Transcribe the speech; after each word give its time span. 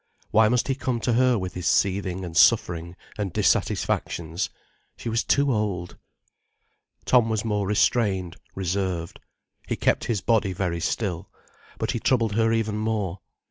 Why 0.31 0.49
must 0.49 0.67
he 0.67 0.73
come 0.73 0.99
to 1.01 1.13
her 1.13 1.37
with 1.37 1.53
his 1.53 1.67
seething 1.67 2.25
and 2.25 2.35
suffering 2.35 2.95
and 3.19 3.31
dissatisfactions? 3.31 4.49
She 4.97 5.09
was 5.09 5.23
too 5.23 5.53
old. 5.53 5.95
Tom 7.05 7.29
was 7.29 7.45
more 7.45 7.67
restrained, 7.67 8.37
reserved. 8.55 9.19
He 9.67 9.75
kept 9.75 10.05
his 10.05 10.21
body 10.21 10.53
very 10.53 10.79
still. 10.79 11.29
But 11.77 11.91
he 11.91 11.99
troubled 11.99 12.31
her 12.33 12.51
even 12.51 12.77
more. 12.79 13.19